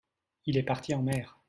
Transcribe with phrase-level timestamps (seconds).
[0.47, 1.37] il est parti en mer.